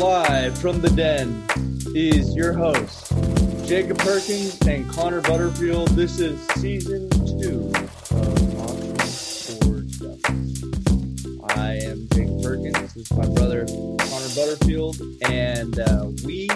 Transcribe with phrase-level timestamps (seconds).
[0.00, 1.44] Live from the den
[1.94, 3.12] is your host,
[3.68, 5.88] Jacob Perkins and Connor Butterfield.
[5.88, 7.70] This is season two
[8.10, 9.60] of Justice.
[11.50, 12.80] I am Jacob Perkins.
[12.80, 16.46] This is my brother, Connor Butterfield, and uh, we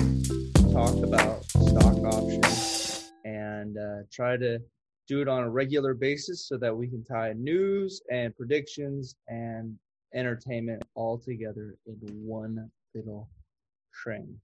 [0.73, 4.59] talk about stock options and uh, try to
[5.07, 9.79] do it on a regular basis so that we can tie news and predictions and
[10.15, 13.29] entertainment all together in one little
[13.93, 14.41] train.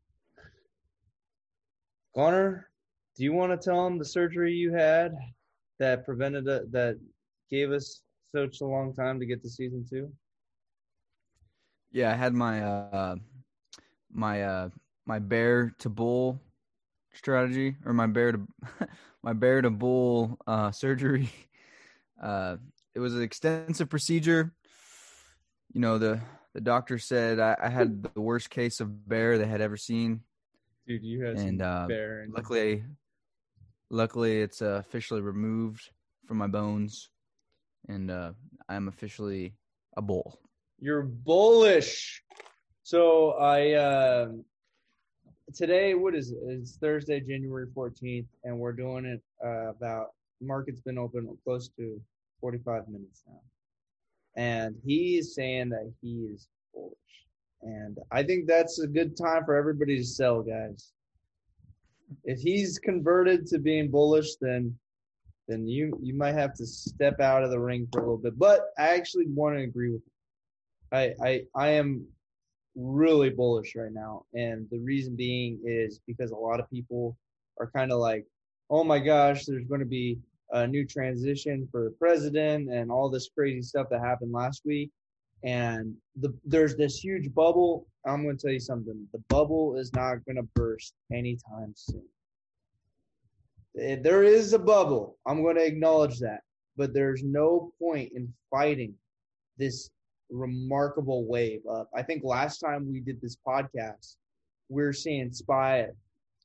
[2.14, 2.68] Connor,
[3.16, 5.14] do you want to tell them the surgery you had
[5.78, 6.98] that prevented a, that
[7.50, 8.02] gave us
[8.34, 10.10] such a long time to get to season two?
[11.92, 13.16] Yeah, I had my uh
[14.12, 14.68] my uh
[15.06, 16.40] my bear to bull
[17.12, 18.40] strategy or my bear to
[19.22, 21.30] my bear to bull uh surgery.
[22.22, 22.58] Uh
[22.94, 24.52] it was an extensive procedure.
[25.72, 26.20] You know, the
[26.54, 30.20] the doctor said I, I had the worst case of bear they had ever seen.
[30.86, 32.84] Dude, you had and some uh, bear and luckily
[33.90, 35.90] luckily it's uh, officially removed
[36.26, 37.10] from my bones
[37.88, 38.32] and uh
[38.68, 39.54] i'm officially
[39.96, 40.38] a bull
[40.80, 42.22] You're bullish.
[42.82, 44.28] So I uh,
[45.54, 46.38] today what is it?
[46.46, 50.06] It's Thursday, January fourteenth, and we're doing it uh, about
[50.40, 52.00] market's been open close to
[52.40, 53.40] forty five minutes now,
[54.36, 56.96] and he is saying that he is bullish,
[57.62, 60.92] and I think that's a good time for everybody to sell, guys.
[62.24, 64.76] If he's converted to being bullish, then
[65.48, 68.38] then you you might have to step out of the ring for a little bit.
[68.38, 70.02] But I actually want to agree with.
[70.92, 72.06] I I I am
[72.76, 77.16] really bullish right now, and the reason being is because a lot of people
[77.58, 78.26] are kind of like,
[78.70, 80.18] oh my gosh, there's going to be
[80.52, 84.90] a new transition for president and all this crazy stuff that happened last week,
[85.44, 87.86] and the there's this huge bubble.
[88.06, 89.06] I'm going to tell you something.
[89.12, 92.02] The bubble is not going to burst anytime soon.
[93.74, 95.18] There is a bubble.
[95.26, 96.40] I'm going to acknowledge that.
[96.76, 98.94] But there's no point in fighting
[99.58, 99.90] this
[100.30, 101.90] remarkable wave up.
[101.94, 104.16] I think last time we did this podcast,
[104.68, 105.88] we're seeing SPY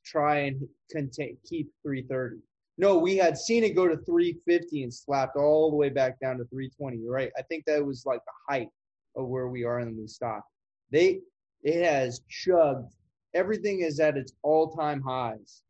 [0.04, 2.36] try and contain, keep 330.
[2.78, 6.36] No, we had seen it go to 350 and slapped all the way back down
[6.38, 6.98] to 320.
[6.98, 7.32] You're right.
[7.38, 8.68] I think that was like the height
[9.16, 10.44] of where we are in the new stock.
[10.90, 11.20] They
[11.62, 12.92] it has chugged.
[13.34, 15.62] Everything is at its all-time highs,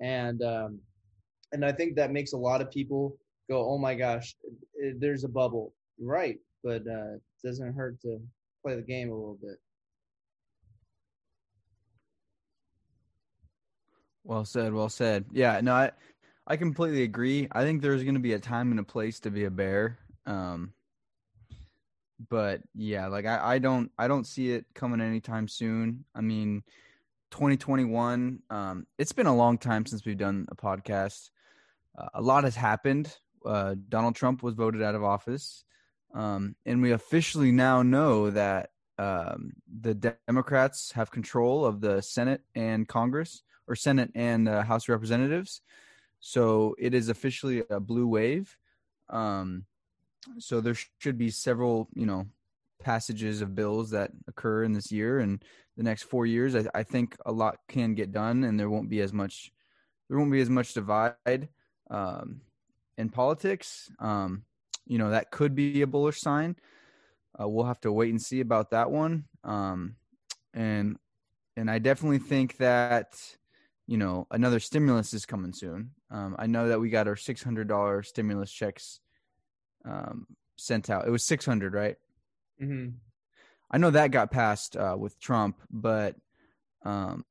[0.00, 0.78] and um,
[1.52, 3.18] and I think that makes a lot of people
[3.50, 4.34] go, "Oh my gosh,
[4.82, 8.20] eh, there's a bubble." Right, but uh, it doesn't hurt to
[8.62, 9.58] play the game a little bit.
[14.24, 15.90] well said well said yeah no i
[16.46, 17.48] i completely agree.
[17.52, 19.98] I think there's going to be a time and a place to be a bear
[20.26, 20.72] um
[22.30, 26.04] but yeah like i i don't i don't see it coming anytime soon.
[26.14, 26.62] I mean
[27.30, 31.30] 2021 um it's been a long time since we've done a podcast.
[31.98, 33.16] Uh, a lot has happened.
[33.44, 35.64] Uh donald trump was voted out of office
[36.14, 39.94] um and we officially now know that um the
[40.26, 45.60] democrats have control of the senate and congress or senate and uh, house of representatives
[46.26, 48.56] so it is officially a blue wave
[49.10, 49.66] um
[50.38, 52.24] so there should be several you know
[52.82, 55.44] passages of bills that occur in this year and
[55.76, 56.56] the next four years.
[56.56, 59.52] I, I think a lot can get done and there won't be as much
[60.08, 61.48] there won't be as much divide
[61.90, 62.40] um
[62.96, 63.90] in politics.
[63.98, 64.44] Um
[64.86, 66.56] you know that could be a bullish sign.
[67.38, 69.24] Uh, we'll have to wait and see about that one.
[69.42, 69.96] Um
[70.54, 70.96] and
[71.56, 73.14] and i definitely think that
[73.86, 78.06] you know another stimulus is coming soon um i know that we got our $600
[78.06, 79.00] stimulus checks
[79.84, 81.96] um sent out it was 600 right
[82.62, 82.90] Mm-hmm.
[83.70, 86.16] I know that got passed uh, with Trump, but
[86.84, 87.24] um,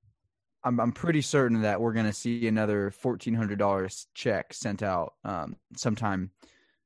[0.63, 4.84] I'm I'm pretty certain that we're going to see another fourteen hundred dollars check sent
[4.84, 6.31] out um, sometime,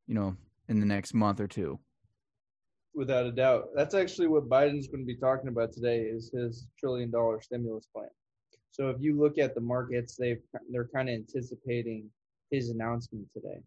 [0.06, 0.36] you know,
[0.68, 1.80] in the next month or two.
[2.94, 6.02] Without a doubt, that's actually what Biden's going to be talking about today.
[6.02, 8.10] Is his trillion dollar stimulus plan.
[8.78, 10.42] So if you look at the markets, they've
[10.72, 12.10] they're kind of anticipating
[12.52, 13.60] his announcement today.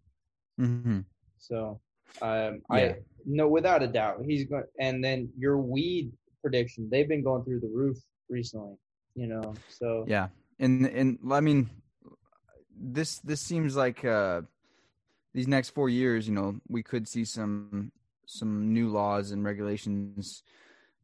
[0.61, 1.01] Mm-hmm.
[1.39, 1.81] So
[2.23, 2.77] um, Yeah.
[2.77, 2.97] I
[3.27, 4.65] no, without a doubt, he's going.
[4.79, 7.99] And then your weed prediction, they've been going through the roof
[8.29, 8.77] recently.
[9.15, 10.29] You know, so Yeah,
[10.59, 11.69] and and I mean,
[12.81, 14.43] this this seems like uh,
[15.35, 17.93] these next four years, you know, we could see some
[18.27, 20.45] some new laws and regulations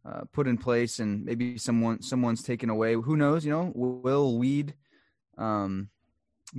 [0.06, 2.94] uh, put in place, and maybe someone someone's taken away.
[2.94, 3.44] Who knows?
[3.44, 4.74] You know, will weed
[5.36, 5.88] um,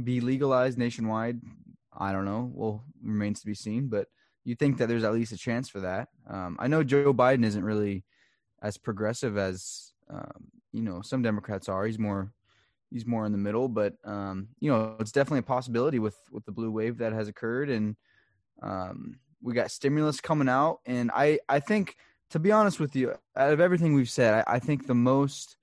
[0.04, 1.40] be legalized nationwide?
[1.98, 2.52] I don't know.
[2.54, 3.88] Well, remains to be seen.
[3.88, 4.08] But
[4.44, 6.10] you think that there's at least a chance for that?
[6.30, 8.04] Um, I know Joe Biden isn't really
[8.62, 11.86] as progressive as um, you know some Democrats are.
[11.86, 12.34] He's more
[12.92, 16.46] he's more in the middle, but um, you know it's definitely a possibility with with
[16.46, 17.96] the blue wave that has occurred, and
[18.62, 21.96] um, we got stimulus coming out, and I I think
[22.32, 25.58] to be honest with you, out of everything we've said, I, I think the most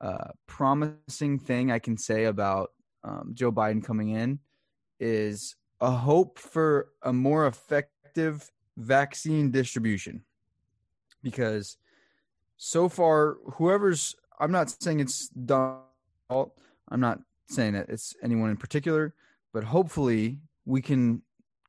[0.00, 2.72] uh, promising thing I can say about
[3.04, 4.40] um, Joe Biden coming in
[5.00, 10.22] is a hope for a more effective vaccine distribution.
[11.22, 11.76] Because
[12.56, 15.78] so far whoever's i'm not saying it's done
[16.30, 19.14] i'm not saying that it's anyone in particular
[19.52, 21.22] but hopefully we can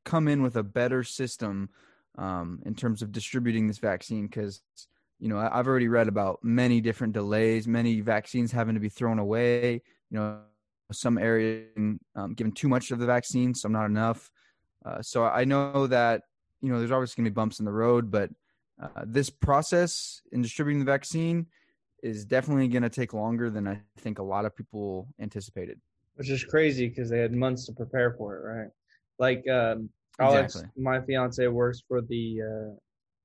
[0.04, 1.68] come in with a better system
[2.16, 4.60] um, in terms of distributing this vaccine because
[5.18, 9.18] you know i've already read about many different delays many vaccines having to be thrown
[9.18, 10.38] away you know
[10.90, 11.66] some areas
[12.16, 14.30] um, given too much of the vaccine some not enough
[14.86, 16.22] uh, so i know that
[16.62, 18.30] you know there's always going to be bumps in the road but
[18.80, 21.46] uh, this process in distributing the vaccine
[22.02, 25.80] is definitely going to take longer than I think a lot of people anticipated.
[26.14, 28.70] Which is crazy because they had months to prepare for it, right?
[29.18, 30.82] Like um, Alex, exactly.
[30.82, 32.40] my fiance works for the.
[32.42, 32.74] Uh,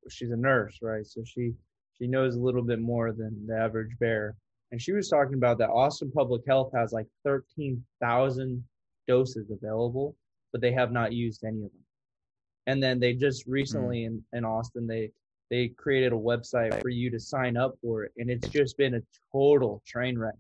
[0.10, 1.06] she's a nurse, right?
[1.06, 1.54] So she
[1.98, 4.36] she knows a little bit more than the average bear.
[4.72, 8.64] And she was talking about that Austin Public Health has like thirteen thousand
[9.08, 10.16] doses available,
[10.52, 11.84] but they have not used any of them.
[12.66, 14.06] And then they just recently mm.
[14.08, 15.12] in, in Austin they
[15.50, 18.96] they created a website for you to sign up for it, and it's just been
[18.96, 19.02] a
[19.32, 20.36] total train wreck.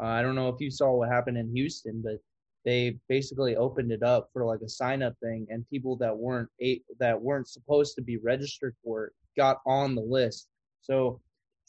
[0.00, 2.18] Uh, I don't know if you saw what happened in Houston, but
[2.64, 6.48] they basically opened it up for like a sign up thing, and people that weren't
[6.60, 10.48] eight, that weren't supposed to be registered for it got on the list.
[10.82, 11.20] So,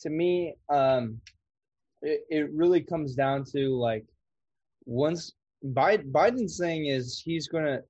[0.02, 1.20] to me, um,
[2.02, 4.06] it, it really comes down to like
[4.86, 5.34] once
[5.66, 7.82] Biden, Biden's saying is he's gonna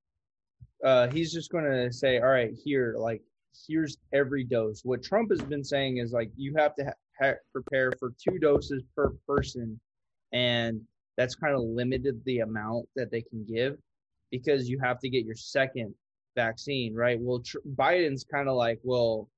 [0.84, 3.22] uh, he's just gonna say, all right, here, like
[3.68, 4.82] here's every dose.
[4.84, 8.84] What Trump has been saying is like you have to ha- prepare for two doses
[8.96, 9.80] per person,
[10.32, 10.82] and
[11.18, 13.78] that's kind of limited the amount that they can give
[14.32, 15.94] because you have to get your second
[16.36, 17.20] vaccine, right?
[17.20, 19.30] Well, tr- Biden's kind of like, well,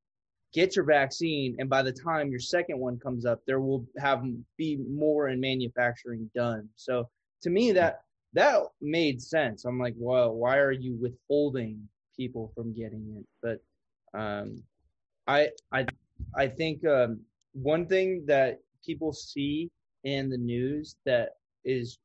[0.54, 4.24] get your vaccine, and by the time your second one comes up, there will have
[4.58, 6.70] be more in manufacturing done.
[6.76, 7.10] So
[7.42, 8.02] to me, that
[8.34, 9.66] that made sense.
[9.66, 13.26] I'm like, well, why are you withholding people from getting it?
[13.42, 14.64] But um,
[15.28, 15.86] I I
[16.36, 17.22] I think um,
[17.54, 19.70] one thing that people see
[20.04, 21.32] in the news that
[21.66, 22.00] is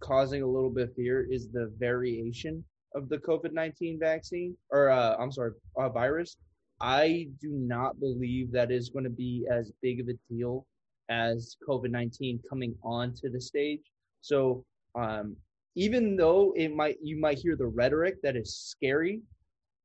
[0.00, 2.64] causing a little bit of fear is the variation
[2.94, 6.36] of the COVID nineteen vaccine or uh, I'm sorry, uh, virus.
[6.80, 10.66] I do not believe that is going to be as big of a deal
[11.08, 13.82] as COVID nineteen coming onto the stage.
[14.20, 14.64] So
[14.94, 15.36] um,
[15.74, 19.20] even though it might you might hear the rhetoric that is scary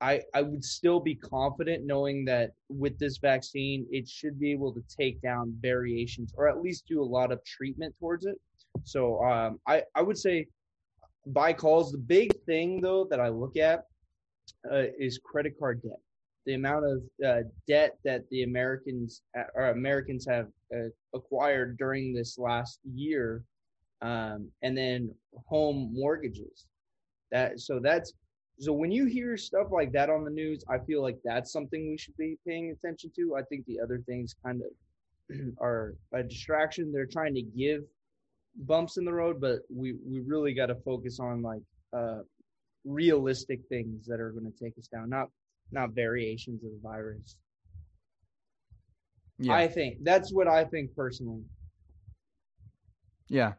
[0.03, 4.73] I, I would still be confident knowing that with this vaccine, it should be able
[4.73, 8.35] to take down variations or at least do a lot of treatment towards it.
[8.83, 10.47] So um, I, I would say
[11.27, 11.91] buy calls.
[11.91, 13.85] The big thing, though, that I look at
[14.71, 15.99] uh, is credit card debt.
[16.45, 22.13] The amount of uh, debt that the Americans uh, or Americans have uh, acquired during
[22.13, 23.43] this last year,
[24.01, 25.13] um, and then
[25.45, 26.65] home mortgages.
[27.31, 28.13] That so that's
[28.59, 31.89] so when you hear stuff like that on the news, I feel like that's something
[31.89, 33.35] we should be paying attention to.
[33.35, 36.91] I think the other things kind of are a distraction.
[36.91, 37.83] They're trying to give
[38.55, 41.61] bumps in the road, but we we really got to focus on like
[41.93, 42.19] uh,
[42.85, 45.29] realistic things that are going to take us down, not
[45.71, 47.37] not variations of the virus.
[49.39, 49.53] Yeah.
[49.55, 51.43] I think that's what I think personally.
[53.27, 53.53] Yeah.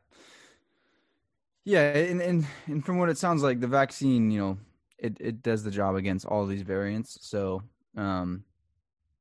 [1.64, 4.59] Yeah, and, and and from what it sounds like, the vaccine, you know,
[4.99, 7.18] it, it does the job against all these variants.
[7.23, 7.62] So,
[7.97, 8.45] um,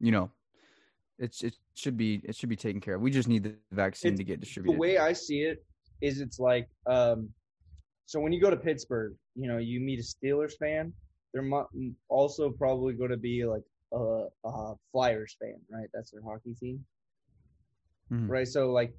[0.01, 0.29] you know,
[1.17, 3.01] it's it should be it should be taken care of.
[3.01, 4.75] We just need the vaccine to get distributed.
[4.75, 5.63] The way I see it
[6.01, 7.29] is, it's like, um,
[8.05, 10.93] so when you go to Pittsburgh, you know, you meet a Steelers fan.
[11.33, 11.49] They're
[12.09, 15.89] also probably going to be like a, a, Flyers fan, right?
[15.93, 16.85] That's their hockey team,
[18.11, 18.29] mm-hmm.
[18.29, 18.47] right?
[18.47, 18.93] So like,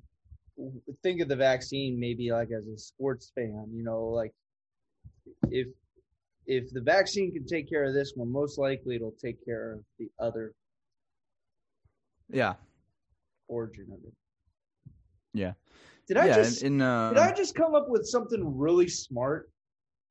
[1.02, 3.66] think of the vaccine maybe like as a sports fan.
[3.72, 4.32] You know, like
[5.50, 5.68] if
[6.46, 9.80] if the vaccine can take care of this one, most likely it'll take care of
[9.98, 10.52] the other.
[12.30, 12.54] Yeah.
[13.48, 14.12] Origin of it.
[15.32, 15.52] Yeah.
[16.06, 19.50] Did I yeah, just in, uh, did I just come up with something really smart?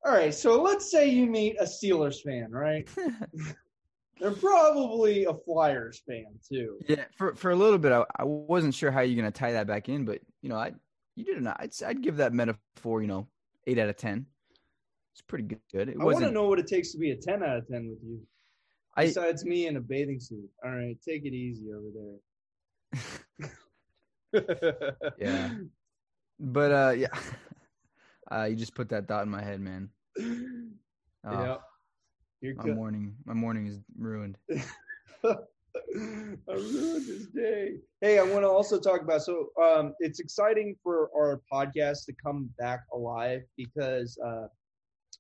[0.06, 2.88] All right, so let's say you meet a Steelers fan, right?
[4.20, 6.80] They're probably a Flyers fan too.
[6.88, 9.54] Yeah, for for a little bit, I, I wasn't sure how you're going to tie
[9.54, 10.74] that back in, but you know, I
[11.16, 11.58] you did not.
[11.60, 13.28] I'd, I'd give that metaphor, you know,
[13.68, 14.26] eight out of ten.
[15.14, 15.90] It's pretty good.
[15.90, 17.88] It I want to know what it takes to be a 10 out of 10
[17.88, 18.20] with you.
[18.98, 20.50] I, Besides me in a bathing suit.
[20.66, 23.52] All right, take it easy over there.
[25.20, 25.52] Yeah.
[26.40, 27.08] But uh, yeah,
[28.32, 29.90] uh, you just put that thought in my head, man.
[31.26, 31.56] Oh, yeah.
[32.42, 32.76] You're my good.
[32.76, 34.38] morning, my morning is ruined.
[35.24, 35.36] I
[36.50, 37.76] ruined this day.
[38.02, 42.14] Hey, I want to also talk about so um, it's exciting for our podcast to
[42.22, 44.48] come back alive because uh,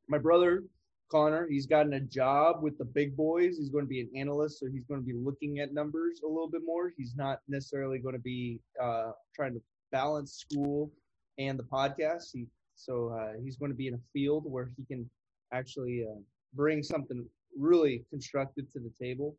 [0.09, 0.63] my brother
[1.09, 3.57] Connor, he's gotten a job with the big boys.
[3.57, 6.27] He's going to be an analyst, so he's going to be looking at numbers a
[6.27, 6.91] little bit more.
[6.97, 10.91] He's not necessarily going to be uh, trying to balance school
[11.37, 12.29] and the podcast.
[12.33, 15.09] He, so uh, he's going to be in a field where he can
[15.53, 16.19] actually uh,
[16.53, 17.25] bring something
[17.57, 19.35] really constructive to the table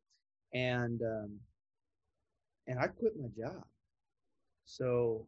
[0.55, 1.39] and um,
[2.67, 3.63] and I quit my job.
[4.65, 5.27] So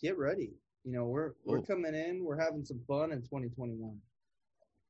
[0.00, 0.52] get ready.
[0.84, 2.24] You know, we're we're coming in.
[2.24, 3.96] We're having some fun in 2021.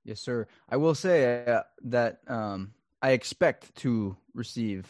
[0.05, 0.47] Yes, sir.
[0.69, 4.87] I will say uh, that um, I expect to receive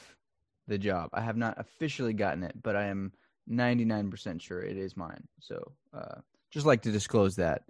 [0.67, 1.11] the job.
[1.13, 3.13] I have not officially gotten it, but I am
[3.51, 5.27] 99% sure it is mine.
[5.41, 6.21] So, uh,
[6.51, 7.63] just like to disclose that.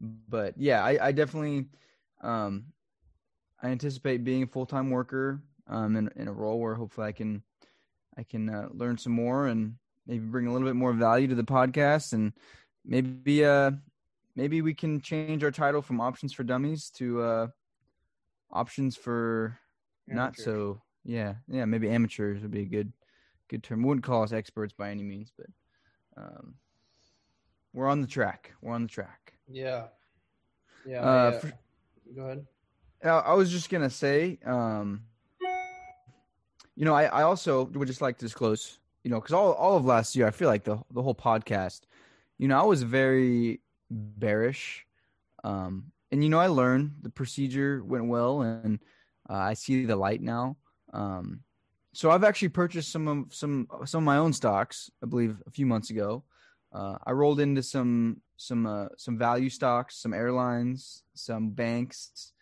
[0.00, 1.66] But yeah, I, I definitely,
[2.22, 2.66] um,
[3.62, 7.12] I anticipate being a full time worker um, in in a role where hopefully I
[7.12, 7.42] can,
[8.18, 11.34] I can uh, learn some more and maybe bring a little bit more value to
[11.34, 12.32] the podcast and
[12.84, 13.70] maybe uh
[14.34, 17.46] maybe we can change our title from options for dummies to uh
[18.52, 19.58] options for
[20.06, 22.92] not so yeah yeah maybe amateurs would be a good
[23.48, 25.46] good term wouldn't call us experts by any means but
[26.16, 26.54] um
[27.72, 29.86] we're on the track we're on the track Yeah.
[30.86, 31.00] Yeah.
[31.00, 31.38] Uh, yeah.
[31.38, 31.58] for-
[32.14, 32.46] Go ahead.
[33.04, 35.02] I was just gonna say, um,
[36.76, 39.76] you know, I, I also would just like to disclose, you know, because all all
[39.76, 41.82] of last year, I feel like the the whole podcast,
[42.38, 43.60] you know, I was very
[43.90, 44.86] bearish,
[45.44, 48.78] um, and you know, I learned the procedure went well, and
[49.28, 50.56] uh, I see the light now.
[50.92, 51.40] Um,
[51.96, 55.50] so I've actually purchased some of some some of my own stocks, I believe, a
[55.50, 56.24] few months ago.
[56.70, 62.32] Uh, I rolled into some some uh, some value stocks, some airlines, some banks,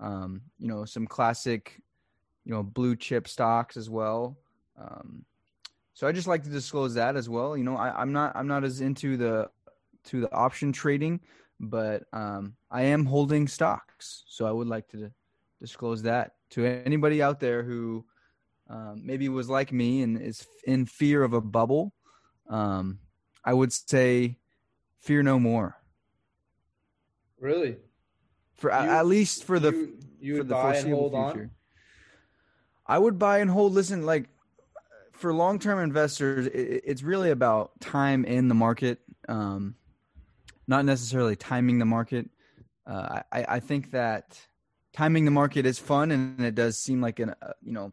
[0.00, 1.80] um, you know, some classic,
[2.44, 4.38] you know, blue chip stocks as well.
[4.80, 5.24] Um,
[5.92, 7.56] so I just like to disclose that as well.
[7.56, 9.50] You know, I, I'm not I'm not as into the
[10.04, 11.18] to the option trading,
[11.58, 14.22] but um, I am holding stocks.
[14.28, 15.10] So I would like to
[15.60, 18.04] disclose that to anybody out there who
[18.70, 21.92] um, maybe was like me and is in fear of a bubble.
[22.48, 23.00] Um,
[23.44, 24.38] I would say,
[25.00, 25.76] fear no more.
[27.38, 27.76] Really?
[28.56, 31.32] For at- You- at least for the you, you for the buy and foreseeable hold
[31.34, 31.44] future.
[31.44, 31.50] on.
[32.86, 33.72] I would buy and hold.
[33.72, 34.28] Listen, like
[35.12, 38.98] for long-term investors, it, it's really about time in the market,
[39.28, 39.76] um,
[40.66, 42.28] not necessarily timing the market.
[42.86, 44.38] Uh, I, I think that
[44.92, 47.92] timing the market is fun, and it does seem like an uh, you know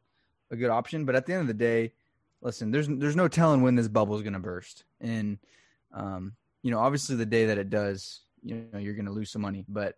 [0.51, 1.05] a good option.
[1.05, 1.93] But at the end of the day,
[2.41, 5.37] listen, there's there's no telling when this bubble is going to burst, and
[5.93, 9.31] um, you know obviously the day that it does, you know you're going to lose
[9.31, 9.95] some money, but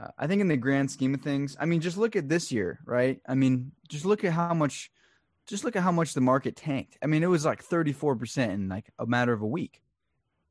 [0.00, 2.50] uh, I think in the grand scheme of things, I mean, just look at this
[2.50, 3.20] year, right?
[3.26, 4.90] I mean, just look at how much,
[5.46, 6.96] just look at how much the market tanked.
[7.02, 9.82] I mean, it was like 34% in like a matter of a week.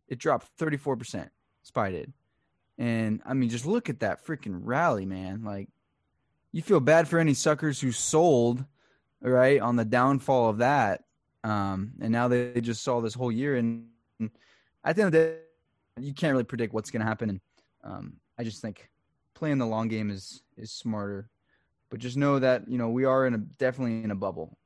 [0.08, 1.29] It dropped 34%.
[1.63, 2.13] Spy did.
[2.77, 5.43] And I mean, just look at that freaking rally, man.
[5.43, 5.69] Like,
[6.51, 8.65] you feel bad for any suckers who sold,
[9.21, 11.03] right, on the downfall of that.
[11.43, 13.55] Um, and now they, just saw this whole year.
[13.55, 13.88] And,
[14.83, 15.38] at the end of the day,
[15.99, 17.29] you can't really predict what's going to happen.
[17.29, 17.41] And
[17.83, 18.89] um, I just think
[19.33, 21.29] playing the long game is is smarter.
[21.89, 24.57] But just know that you know we are in a definitely in a bubble.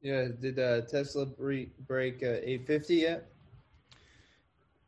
[0.00, 0.28] Yeah.
[0.40, 3.28] Did uh, Tesla bre- break uh, 850 yet?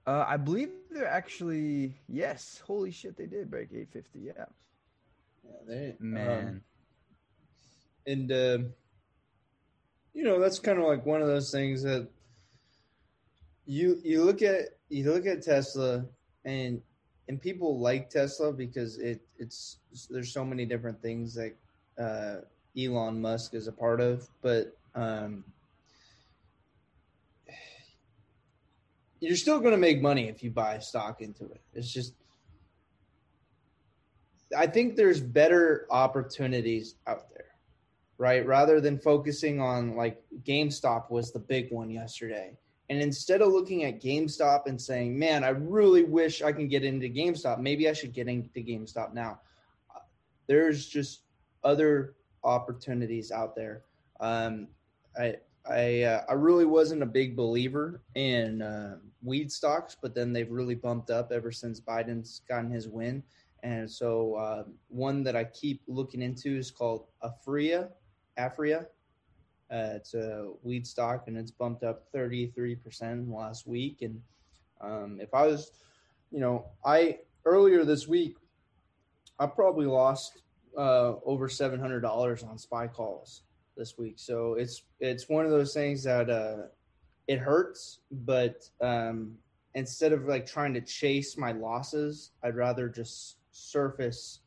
[0.07, 2.63] Uh, I believe they're actually yes.
[2.67, 4.19] Holy shit, they did break 850.
[4.19, 4.45] Yeah,
[5.45, 6.49] Yeah, they, man.
[6.49, 6.61] um,
[8.07, 8.59] and uh,
[10.13, 12.09] you know that's kind of like one of those things that
[13.67, 16.05] you you look at you look at Tesla
[16.45, 16.81] and
[17.29, 19.79] and people like Tesla because it it's
[20.11, 21.55] there's so many different things that
[21.99, 22.37] uh,
[22.79, 25.45] Elon Musk is a part of, but um,
[29.21, 31.61] you're still going to make money if you buy stock into it.
[31.73, 32.15] It's just
[34.57, 37.44] I think there's better opportunities out there,
[38.19, 38.47] right?
[38.47, 42.57] Rather than focusing on like GameStop was the big one yesterday.
[42.91, 46.85] And instead of looking at GameStop and saying, man, I really wish I can get
[46.85, 49.41] into GameStop, maybe I should get into GameStop now.
[50.47, 51.23] There's just
[51.63, 53.85] other opportunities out there.
[54.21, 54.69] Um,
[55.19, 55.37] I,
[55.69, 60.51] I, uh, I really wasn't a big believer in uh, weed stocks, but then they've
[60.51, 63.23] really bumped up ever since Biden's gotten his win.
[63.63, 67.89] And so uh, one that I keep looking into is called Aphria,
[68.39, 68.87] Aphria,
[69.71, 74.03] Uh, it's a wheat stock and it's bumped up 33% last week.
[74.03, 74.21] And
[74.81, 75.73] um, if I was,
[76.31, 78.37] you know, I earlier this week,
[79.39, 80.43] I probably lost
[80.77, 83.43] uh, over $700 on spy calls
[83.77, 84.15] this week.
[84.19, 86.69] So it's it's one of those things that uh,
[87.27, 89.37] it hurts, but um,
[89.75, 94.41] instead of like trying to chase my losses, I'd rather just surface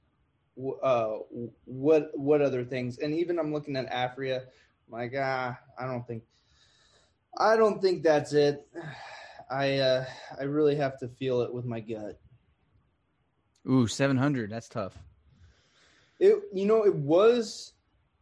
[0.82, 1.18] uh,
[1.66, 3.00] what what other things.
[3.00, 6.24] And even I'm looking at Aphria, I'm like ah, I don't think
[7.38, 8.68] I don't think that's it.
[9.50, 10.06] I uh,
[10.40, 12.20] I really have to feel it with my gut.
[13.70, 14.50] Ooh, seven hundred.
[14.50, 14.98] That's tough.
[16.20, 17.74] It you know it was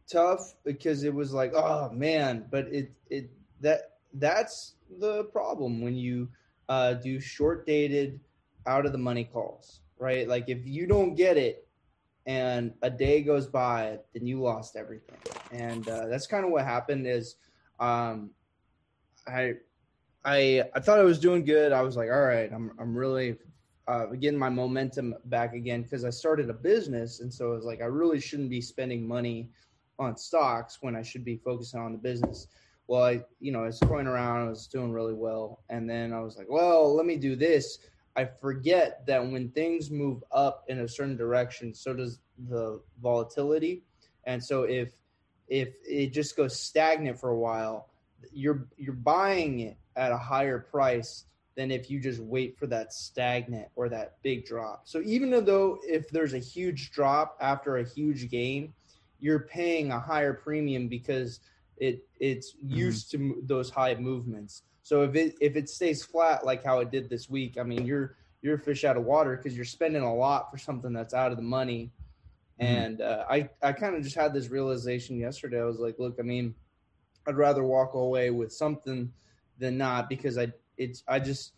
[0.08, 5.96] tough because it was like oh man, but it it that that's the problem when
[5.96, 6.28] you
[6.68, 8.20] uh, do short dated
[8.66, 10.28] out of the money calls, right?
[10.28, 11.65] Like if you don't get it
[12.26, 15.18] and a day goes by, then you lost everything.
[15.52, 17.36] And uh, that's kind of what happened is
[17.78, 18.30] um,
[19.26, 19.54] I
[20.24, 21.72] I I thought I was doing good.
[21.72, 23.36] I was like, all right, I'm I'm really
[23.88, 27.64] uh, getting my momentum back again because I started a business, and so it was
[27.64, 29.50] like I really shouldn't be spending money
[29.98, 32.48] on stocks when I should be focusing on the business
[32.88, 35.60] well, I, you know, I was going around, I was doing really well.
[35.68, 37.78] And then I was like, well, let me do this.
[38.16, 42.18] I forget that when things move up in a certain direction, so does
[42.48, 43.82] the volatility.
[44.24, 44.92] And so if,
[45.48, 47.90] if it just goes stagnant for a while,
[48.32, 52.92] you're, you're buying it at a higher price than if you just wait for that
[52.92, 54.82] stagnant or that big drop.
[54.84, 58.72] So even though if there's a huge drop after a huge gain,
[59.20, 61.40] you're paying a higher premium because–
[61.76, 62.74] it it's mm-hmm.
[62.74, 64.62] used to those high movements.
[64.86, 67.84] So if it if it stays flat like how it did this week, I mean
[67.84, 71.12] you're you're a fish out of water because you're spending a lot for something that's
[71.12, 71.90] out of the money.
[72.60, 72.72] Mm-hmm.
[72.72, 75.60] And uh, I I kind of just had this realization yesterday.
[75.60, 76.54] I was like, look, I mean,
[77.26, 79.12] I'd rather walk away with something
[79.58, 81.54] than not because I it's I just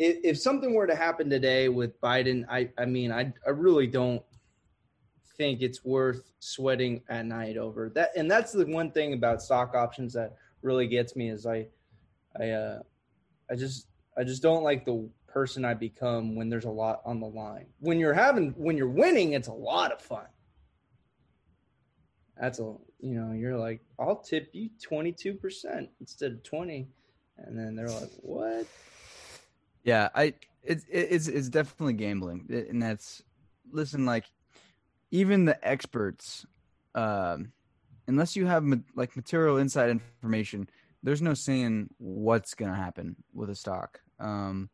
[0.00, 3.86] if, if something were to happen today with Biden, I I mean I I really
[3.86, 4.24] don't
[5.36, 8.10] think it's worth sweating at night over that.
[8.16, 11.68] And that's the one thing about stock options that really gets me is I,
[12.38, 12.78] I, uh,
[13.50, 17.20] I just, I just don't like the person I become when there's a lot on
[17.20, 17.66] the line.
[17.80, 20.26] When you're having, when you're winning, it's a lot of fun.
[22.40, 26.88] That's a, you know, you're like, I'll tip you 22% instead of 20.
[27.38, 28.66] And then they're like, what?
[29.84, 32.46] Yeah, I, it's, it's, it's definitely gambling.
[32.68, 33.22] And that's,
[33.70, 34.24] listen, like,
[35.10, 36.46] even the experts,
[36.94, 37.52] um,
[38.06, 38.64] unless you have
[38.94, 40.68] like material inside information,
[41.02, 44.00] there's no saying what's gonna happen with a stock.
[44.18, 44.70] Um,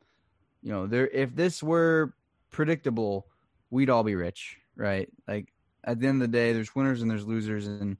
[0.62, 2.14] you know, there if this were
[2.50, 3.26] predictable,
[3.70, 5.08] we'd all be rich, right?
[5.26, 5.52] Like
[5.84, 7.96] at the end of the day, there's winners and there's losers, and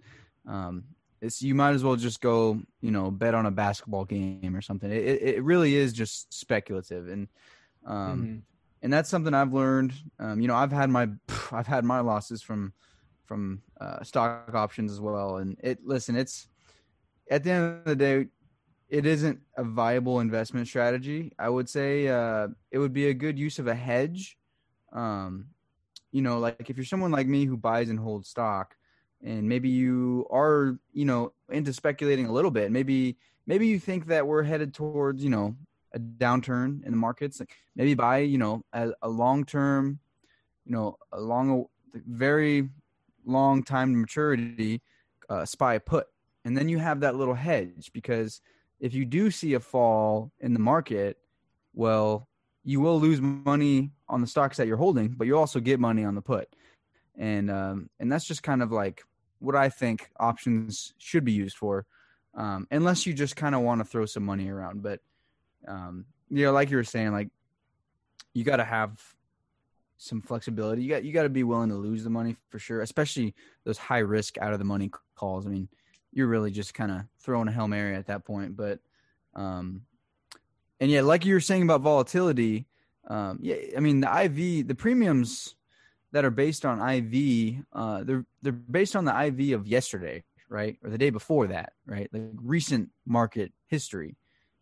[0.47, 0.85] um,
[1.21, 4.63] it's you might as well just go, you know, bet on a basketball game or
[4.63, 4.91] something.
[4.91, 7.29] It it really is just speculative, and
[7.87, 8.39] um, mm-hmm
[8.83, 9.93] and that's something I've learned.
[10.19, 11.09] Um, you know, I've had my
[11.53, 12.73] I've had my losses from
[13.25, 15.37] from uh, stock options as well.
[15.37, 16.49] And it listen, it's
[17.31, 18.27] at the end of the day,
[18.89, 21.33] it isn't a viable investment strategy.
[21.39, 24.39] I would say uh, it would be a good use of a hedge.
[24.93, 25.49] Um,
[26.11, 28.75] you know, like if you're someone like me who buys and holds stock,
[29.23, 32.71] and maybe you are, you know, into speculating a little bit.
[32.71, 35.57] Maybe maybe you think that we're headed towards, you know,
[35.93, 39.99] a downturn in the markets, like maybe buy, you know, a, a long term,
[40.65, 42.69] you know, a long, very
[43.25, 44.83] long time maturity
[45.29, 46.07] uh, spy put,
[46.49, 48.41] and then you have that little hedge because
[48.81, 51.19] if you do see a fall in the market,
[51.75, 52.27] well,
[52.65, 56.07] you will lose money on the stocks that you're holding, but you also get money
[56.07, 56.49] on the put,
[57.19, 59.03] and um, and that's just kind of like
[59.41, 61.85] what I think options should be used for,
[62.35, 65.01] um, unless you just kind of want to throw some money around, but
[65.67, 67.29] um, you know, like you were saying, like
[68.33, 68.99] you got to have
[69.99, 70.81] some flexibility.
[70.83, 73.35] You got you got to be willing to lose the money for sure, especially
[73.65, 75.47] those high risk out of the money calls.
[75.47, 75.69] I mean,
[76.19, 78.57] you're really just kind of throwing a hail mary at that point.
[78.57, 78.81] But,
[79.35, 79.83] um,
[80.81, 82.67] and yeah, like you were saying about volatility,
[83.07, 85.55] um, yeah, I mean the IV, the premiums
[86.13, 90.77] that are based on IV, uh, they're they're based on the IV of yesterday, right,
[90.85, 94.17] or the day before that, right, like recent market history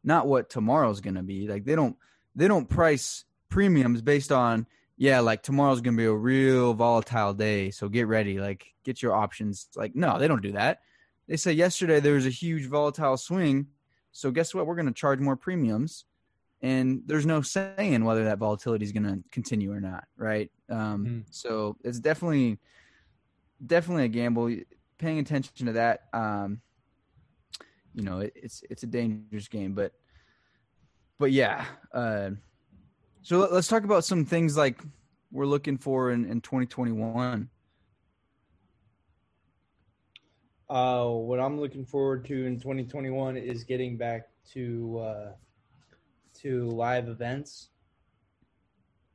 [0.07, 1.49] not what tomorrow's going to be.
[1.49, 1.97] Like they don't
[2.35, 4.67] they don't price premiums based on
[4.97, 9.03] yeah, like tomorrow's going to be a real volatile day, so get ready, like get
[9.03, 9.67] your options.
[9.77, 10.81] Like no, they don't do that.
[11.29, 13.67] They say yesterday there was a huge volatile swing,
[14.13, 14.67] so guess what?
[14.67, 16.05] We're going to charge more premiums.
[16.63, 20.51] And there's no saying whether that volatility is going to continue or not, right?
[20.71, 21.25] Um, mm.
[21.31, 22.59] So it's definitely,
[23.65, 24.57] definitely a gamble.
[24.99, 26.05] Paying attention to that.
[26.15, 26.63] Um,
[27.95, 29.75] you know, it, it's it's a dangerous game.
[29.75, 29.93] But
[31.19, 32.31] but yeah, uh,
[33.23, 34.81] so let, us talk about some things like
[35.31, 37.49] we're looking for in, in 2021.
[40.69, 45.33] Uh, what I'm looking forward to in 2021 is getting back to uh,
[46.43, 47.69] to live events.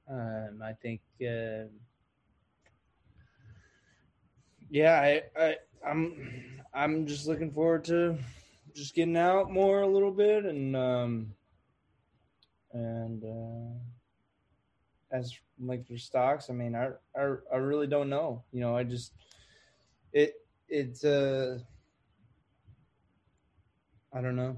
[0.10, 1.70] Um, I think, uh,
[4.70, 5.56] yeah, I, I,
[5.88, 8.18] I'm, I'm just looking forward to
[8.74, 11.34] just getting out more a little bit and, um,
[12.74, 18.44] and, uh, as like for stocks, I mean, I, I, I really don't know.
[18.52, 19.14] You know, I just,
[20.12, 20.41] it,
[20.72, 21.60] it's, uh,
[24.14, 24.58] I don't know.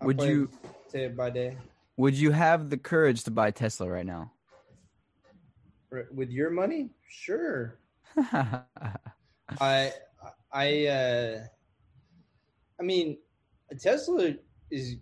[0.00, 0.50] I'll Would you
[0.92, 1.56] day by day?
[1.96, 4.32] Would you have the courage to buy Tesla right now?
[6.14, 6.90] With your money?
[7.08, 7.78] Sure.
[9.60, 9.92] I
[10.52, 11.40] I uh
[12.78, 13.18] I mean
[13.78, 14.34] Tesla
[14.70, 14.96] is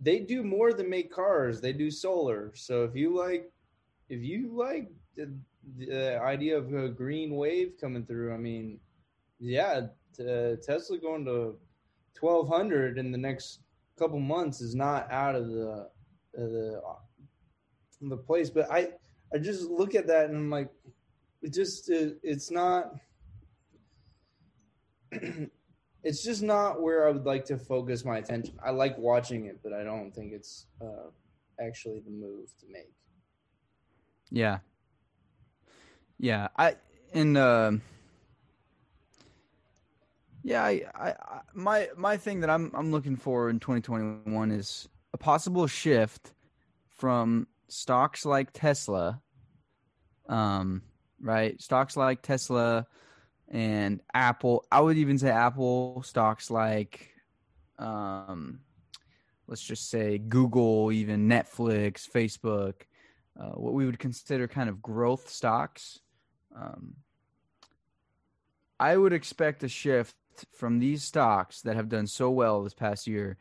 [0.00, 1.60] they do more than make cars.
[1.60, 2.52] They do solar.
[2.54, 3.50] So if you like
[4.08, 4.90] if you like
[5.76, 8.80] the, the idea of a green wave coming through, I mean,
[9.38, 9.86] yeah,
[10.20, 11.56] uh, Tesla going to
[12.20, 13.60] 1200 in the next
[13.98, 15.84] couple months is not out of the uh,
[16.34, 16.82] the
[18.02, 18.50] the place.
[18.50, 18.88] But I
[19.32, 20.70] I just look at that and I'm like,
[21.42, 22.94] it just it, it's not.
[26.04, 28.58] it's just not where I would like to focus my attention.
[28.64, 31.10] I like watching it, but I don't think it's uh,
[31.60, 32.92] actually the move to make.
[34.30, 34.58] Yeah.
[36.18, 36.76] Yeah, I
[37.12, 37.72] in uh,
[40.42, 44.88] yeah, I, I, I, my my thing that I'm I'm looking for in 2021 is
[45.12, 46.32] a possible shift
[46.88, 49.20] from stocks like Tesla,
[50.28, 50.82] um,
[51.20, 51.60] right?
[51.60, 52.86] Stocks like Tesla
[53.48, 54.64] and Apple.
[54.70, 57.10] I would even say Apple stocks like,
[57.78, 58.60] um,
[59.46, 62.74] let's just say Google, even Netflix, Facebook,
[63.38, 66.00] uh, what we would consider kind of growth stocks.
[66.60, 66.94] Um,
[68.80, 70.14] I would expect a shift
[70.52, 73.36] from these stocks that have done so well this past year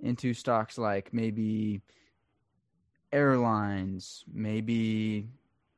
[0.00, 1.82] into stocks like maybe
[3.12, 5.28] airlines, maybe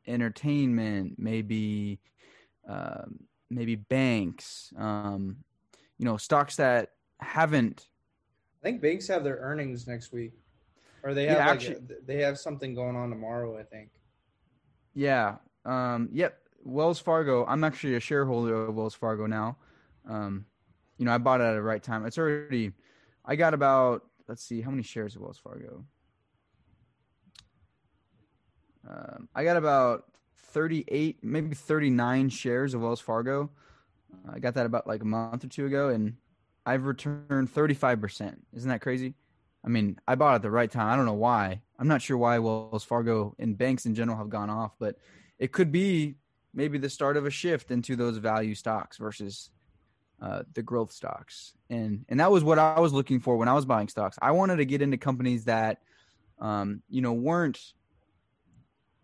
[0.06, 1.98] entertainment, maybe
[2.68, 3.18] um,
[3.50, 5.36] maybe banks, um,
[5.98, 7.88] you know, stocks that haven't.
[8.62, 10.32] I think banks have their earnings next week,
[11.02, 13.58] or they have yeah, like actually, a, they have something going on tomorrow.
[13.58, 13.90] I think.
[14.94, 15.36] Yeah.
[15.64, 16.41] Um, yep.
[16.62, 17.44] Wells Fargo.
[17.46, 19.56] I'm actually a shareholder of Wells Fargo now.
[20.08, 20.46] Um,
[20.98, 22.06] you know, I bought it at the right time.
[22.06, 22.72] It's already,
[23.24, 25.84] I got about, let's see, how many shares of Wells Fargo?
[28.88, 30.04] Um, I got about
[30.52, 33.50] 38, maybe 39 shares of Wells Fargo.
[34.30, 36.16] I got that about like a month or two ago, and
[36.66, 38.36] I've returned 35%.
[38.52, 39.14] Isn't that crazy?
[39.64, 40.88] I mean, I bought at the right time.
[40.88, 41.62] I don't know why.
[41.78, 44.96] I'm not sure why Wells Fargo and banks in general have gone off, but
[45.38, 46.16] it could be
[46.54, 49.50] maybe the start of a shift into those value stocks versus
[50.20, 53.54] uh, the growth stocks, and and that was what I was looking for when I
[53.54, 54.18] was buying stocks.
[54.22, 55.78] I wanted to get into companies that,
[56.38, 57.58] um, you know, weren't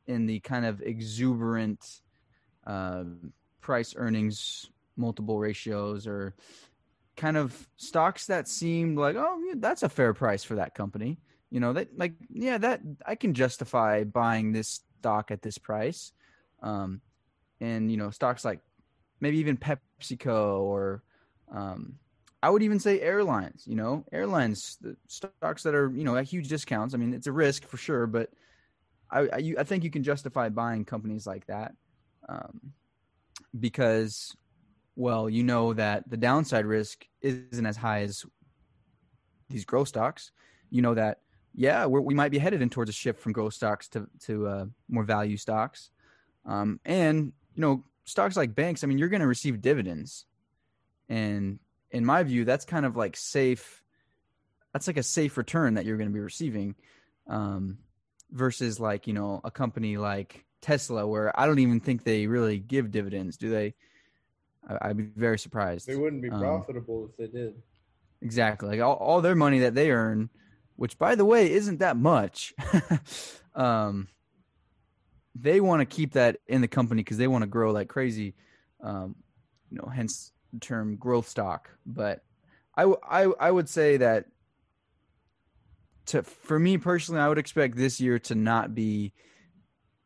[0.06, 2.00] in the kind of exuberant
[2.66, 3.04] uh,
[3.60, 6.34] price earnings multiple ratios or
[7.16, 11.18] kind of stocks that seemed like oh yeah, that's a fair price for that company.
[11.50, 16.12] You know that like yeah that i can justify buying this stock at this price.
[16.62, 17.00] Um
[17.60, 18.60] and you know stocks like
[19.20, 21.02] maybe even pepsico or
[21.52, 21.98] um,
[22.42, 23.64] I would even say airlines.
[23.66, 26.94] You know, airlines the stocks that are you know at huge discounts.
[26.94, 28.30] I mean, it's a risk for sure, but
[29.10, 31.74] I I, I think you can justify buying companies like that
[32.28, 32.72] um,
[33.58, 34.36] because,
[34.96, 38.24] well, you know that the downside risk isn't as high as
[39.48, 40.30] these growth stocks.
[40.70, 41.20] You know that
[41.54, 44.64] yeah, we might be headed in towards a shift from growth stocks to to uh,
[44.88, 45.90] more value stocks,
[46.46, 48.82] um, and you know stocks like banks.
[48.82, 50.24] I mean, you're going to receive dividends
[51.08, 51.58] and
[51.90, 53.82] in my view, that's kind of like safe.
[54.72, 56.74] That's like a safe return that you're going to be receiving,
[57.26, 57.78] um,
[58.30, 62.58] versus like you know a company like Tesla, where I don't even think they really
[62.58, 63.36] give dividends.
[63.36, 63.74] Do they?
[64.68, 65.86] I, would be very surprised.
[65.86, 67.54] They wouldn't be um, profitable um, if they did.
[68.20, 70.28] Exactly, like all, all their money that they earn,
[70.76, 72.52] which by the way isn't that much.
[73.54, 74.08] um,
[75.40, 78.34] they want to keep that in the company because they want to grow like crazy.
[78.82, 79.16] Um,
[79.70, 82.22] you know, hence the term growth stock, but
[82.76, 84.26] I, I, I would say that
[86.06, 89.12] to for me personally, I would expect this year to not be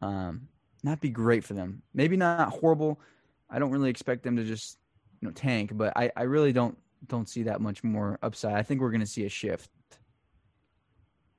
[0.01, 0.49] um,
[0.83, 1.83] not be great for them.
[1.95, 3.01] Maybe not horrible.
[3.49, 4.79] I don't really expect them to just
[5.21, 8.55] you know tank, but I, I really don't don't see that much more upside.
[8.55, 9.71] I think we're going to see a shift.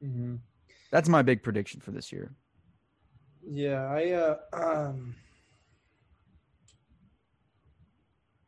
[0.03, 0.36] Mm-hmm.
[0.91, 2.32] That's my big prediction for this year.
[3.49, 5.15] Yeah, I uh, um,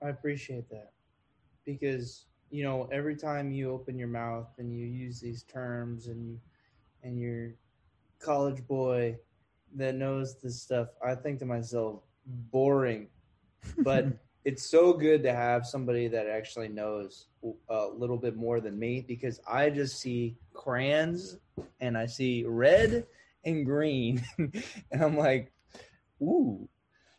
[0.03, 0.91] I appreciate that
[1.65, 6.25] because you know every time you open your mouth and you use these terms and
[6.25, 6.39] you
[7.03, 7.51] and you're
[8.19, 9.17] college boy
[9.75, 13.07] that knows this stuff, I think to myself, boring.
[13.79, 14.07] But
[14.45, 17.27] it's so good to have somebody that actually knows
[17.69, 21.37] a little bit more than me because I just see crayons
[21.81, 23.05] and I see red
[23.45, 25.51] and green, and I'm like,
[26.21, 26.67] ooh.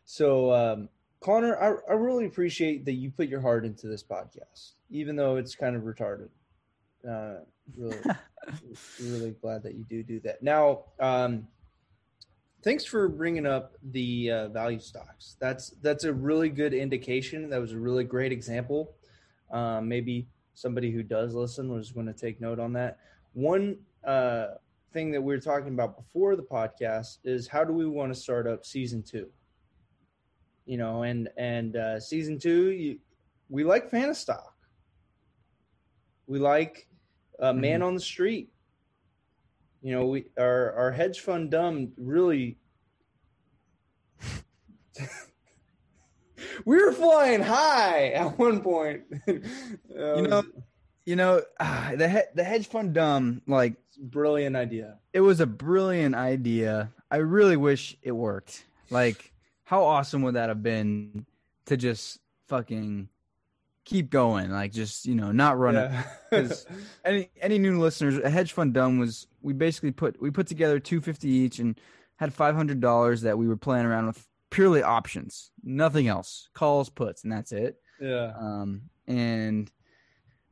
[0.04, 0.88] So, um,
[1.20, 5.36] Connor, I, I really appreciate that you put your heart into this podcast, even though
[5.36, 6.28] it's kind of retarded.
[7.08, 7.40] Uh,
[7.76, 7.98] really,
[9.02, 10.42] really glad that you do do that.
[10.42, 11.48] Now, um,
[12.62, 15.36] thanks for bringing up the uh, value stocks.
[15.40, 17.50] That's that's a really good indication.
[17.50, 18.94] That was a really great example.
[19.50, 22.98] Um, maybe somebody who does listen was going to take note on that.
[23.34, 24.46] One uh,
[24.96, 28.18] thing that we were talking about before the podcast is how do we want to
[28.18, 29.28] start up season two?
[30.64, 32.98] You know, and and uh, season two, you,
[33.50, 34.54] we like Fanastock.
[36.26, 36.88] We like
[37.38, 37.88] uh, Man mm-hmm.
[37.88, 38.48] on the Street.
[39.82, 42.56] You know, we our our hedge fund dumb really.
[46.64, 49.02] we were flying high at one point.
[49.26, 49.42] you
[49.90, 50.42] know,
[51.06, 54.98] you know, the he- the hedge fund dumb like brilliant idea.
[55.14, 56.92] It was a brilliant idea.
[57.10, 58.64] I really wish it worked.
[58.90, 59.32] Like,
[59.64, 61.24] how awesome would that have been
[61.66, 63.08] to just fucking
[63.84, 64.50] keep going?
[64.50, 65.90] Like, just you know, not run it.
[66.30, 66.66] Because
[67.04, 70.78] any any new listeners, a hedge fund dumb was we basically put we put together
[70.78, 71.80] two fifty each and
[72.16, 76.88] had five hundred dollars that we were playing around with purely options, nothing else, calls,
[76.88, 77.78] puts, and that's it.
[78.00, 78.32] Yeah.
[78.38, 79.70] Um, and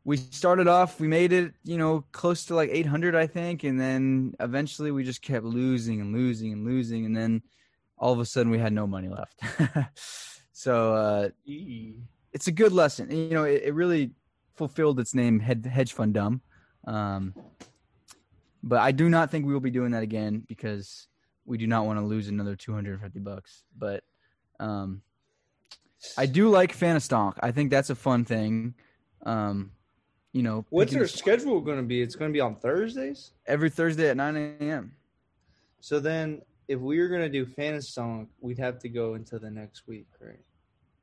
[0.04, 3.80] we started off, we made it, you know, close to like 800, I think, and
[3.80, 7.42] then eventually we just kept losing and losing and losing, and then
[7.96, 9.40] all of a sudden we had no money left.
[10.52, 13.10] so uh, it's a good lesson.
[13.10, 14.10] You know, it, it really
[14.56, 16.42] fulfilled its name, hedge fund dumb.
[16.86, 17.34] Um,
[18.62, 21.08] but I do not think we will be doing that again because
[21.46, 23.62] we do not want to lose another 250 bucks.
[23.76, 24.04] But
[24.60, 25.02] um,
[26.18, 27.34] I do like Fanastock.
[27.40, 28.74] I think that's a fun thing.
[29.24, 29.72] Um,
[30.34, 32.02] you know, what's their schedule going to be?
[32.02, 33.30] It's going to be on Thursdays.
[33.46, 34.92] Every Thursday at nine a.m.
[35.80, 39.48] So then, if we were going to do Fanastock, we'd have to go into the
[39.48, 40.40] next week, right?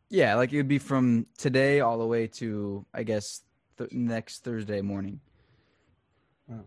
[0.10, 3.42] Yeah, like it would be from today all the way to I guess
[3.78, 5.22] th- next Thursday morning.
[6.52, 6.66] Oh.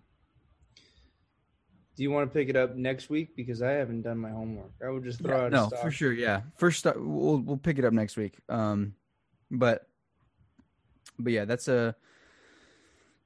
[1.97, 3.37] Do you want to pick it up next week?
[3.37, 4.73] Because I haven't done my homework.
[4.83, 5.53] I would just throw yeah, out.
[5.53, 6.15] No, for sure.
[6.15, 8.39] Yeah, first start, we'll we'll pick it up next week.
[8.49, 8.95] Um,
[9.51, 9.87] but
[11.19, 11.95] but yeah, that's a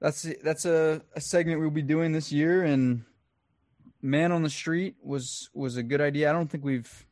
[0.00, 3.04] that's that's a, a segment we'll be doing this year and
[4.00, 6.30] man on the street was was a good idea.
[6.30, 7.06] I don't think we've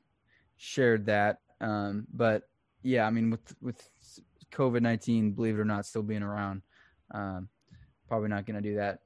[0.57, 2.49] shared that um, but
[2.83, 3.89] yeah i mean with with
[4.53, 6.63] covid-19 believe it or not still being around
[7.13, 7.49] um,
[8.09, 9.01] probably not going to do that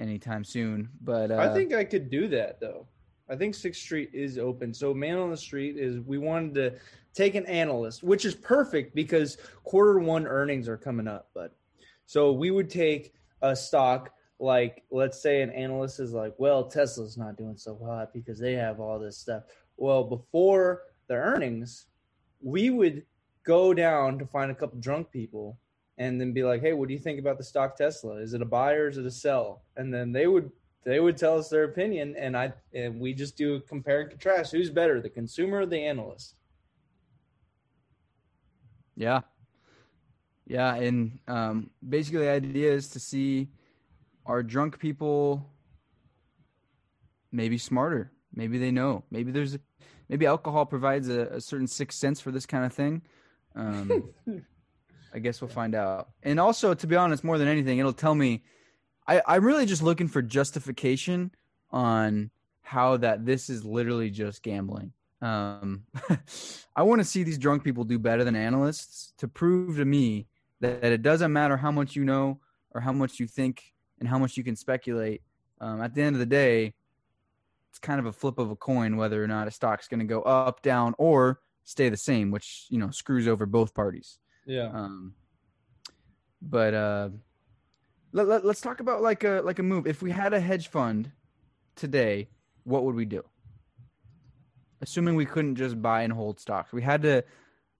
[0.00, 2.86] anytime soon but uh, i think i could do that though.
[3.28, 4.72] I think sixth street is open.
[4.72, 6.74] So man on the street is we wanted to
[7.12, 11.56] take an analyst which is perfect because quarter one earnings are coming up but
[12.04, 17.16] so we would take a stock like let's say an analyst is like, well, Tesla's
[17.16, 19.44] not doing so hot because they have all this stuff.
[19.76, 21.86] Well, before the earnings,
[22.42, 23.04] we would
[23.44, 25.58] go down to find a couple drunk people
[25.98, 28.16] and then be like, "Hey, what do you think about the stock Tesla?
[28.16, 30.50] Is it a buy or is it a sell?" And then they would
[30.84, 34.10] they would tell us their opinion, and I and we just do a compare and
[34.10, 34.52] contrast.
[34.52, 36.34] Who's better, the consumer or the analyst?
[38.96, 39.22] Yeah,
[40.46, 43.48] yeah, and um, basically the idea is to see
[44.24, 45.48] are drunk people
[47.32, 49.58] maybe smarter, maybe they know, maybe there's
[50.08, 53.02] maybe alcohol provides a, a certain sixth sense for this kind of thing.
[53.54, 54.10] Um,
[55.14, 56.08] I guess we'll find out.
[56.22, 58.42] And also, to be honest, more than anything, it'll tell me.
[59.08, 61.30] I, I'm really just looking for justification
[61.70, 62.30] on
[62.62, 64.92] how that this is literally just gambling.
[65.22, 65.84] Um,
[66.76, 70.26] I want to see these drunk people do better than analysts to prove to me
[70.60, 72.40] that, that it doesn't matter how much you know
[72.72, 75.22] or how much you think and how much you can speculate.
[75.60, 76.74] Um, at the end of the day,
[77.70, 80.06] it's kind of a flip of a coin whether or not a stock's going to
[80.06, 84.18] go up, down, or stay the same, which you know screws over both parties.
[84.46, 84.70] Yeah.
[84.72, 85.14] Um,
[86.40, 87.08] but uh,
[88.12, 89.86] let, let, let's talk about like a like a move.
[89.86, 91.12] If we had a hedge fund
[91.74, 92.28] today,
[92.64, 93.22] what would we do?
[94.80, 97.24] Assuming we couldn't just buy and hold stocks, we had to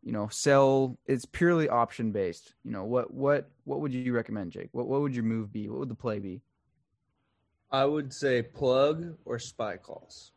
[0.07, 0.97] you know, sell.
[1.07, 2.55] It's purely option based.
[2.63, 4.69] You know, what what what would you recommend, Jake?
[4.71, 5.69] What what would your move be?
[5.69, 6.43] What would the play be?
[7.73, 10.31] I would say plug or spy calls.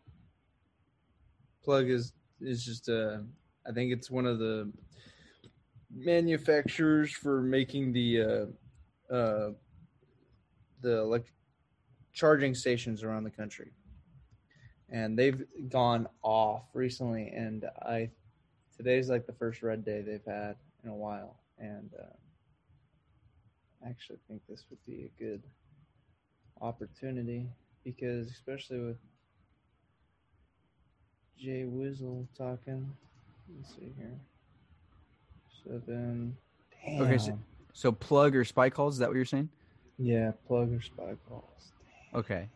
[1.64, 3.24] Plug is is just a.
[3.68, 4.72] I think it's one of the
[5.96, 8.22] manufacturers for making the
[9.12, 9.52] uh, uh,
[10.82, 11.24] the
[12.12, 13.70] charging stations around the country,
[14.90, 17.28] and they've gone off recently.
[17.28, 18.10] And I
[18.80, 22.06] today's like the first red day they've had in a while, and uh,
[23.86, 25.44] I actually think this would be a good
[26.62, 27.46] opportunity
[27.84, 28.96] because especially with
[31.38, 32.90] Jay Wizzle talking.
[33.58, 34.18] Let's see here.
[35.64, 36.38] So then,
[36.86, 37.02] damn.
[37.02, 37.40] Okay, so-
[37.74, 38.96] So plug or spy calls.
[38.96, 39.50] Is that what you're saying?
[39.98, 41.74] yeah, plug or spy calls.
[42.16, 42.48] Okay.